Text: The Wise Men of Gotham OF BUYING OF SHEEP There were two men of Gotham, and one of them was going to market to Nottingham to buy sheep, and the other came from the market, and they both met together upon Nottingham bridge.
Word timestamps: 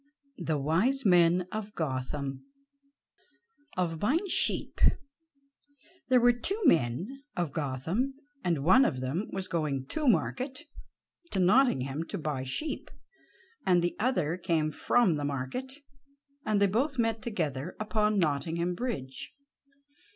The 0.39 0.57
Wise 0.57 1.05
Men 1.05 1.45
of 1.51 1.75
Gotham 1.75 2.43
OF 3.77 3.99
BUYING 3.99 4.21
OF 4.21 4.31
SHEEP 4.31 4.81
There 6.09 6.19
were 6.19 6.33
two 6.33 6.59
men 6.65 7.23
of 7.37 7.51
Gotham, 7.51 8.15
and 8.43 8.63
one 8.63 8.83
of 8.83 8.99
them 8.99 9.27
was 9.31 9.47
going 9.47 9.85
to 9.85 10.07
market 10.07 10.63
to 11.29 11.39
Nottingham 11.39 12.05
to 12.05 12.17
buy 12.17 12.43
sheep, 12.43 12.89
and 13.63 13.83
the 13.83 13.95
other 13.99 14.37
came 14.37 14.71
from 14.71 15.17
the 15.17 15.23
market, 15.25 15.71
and 16.47 16.59
they 16.59 16.65
both 16.65 16.97
met 16.97 17.21
together 17.21 17.75
upon 17.79 18.17
Nottingham 18.17 18.73
bridge. 18.73 19.35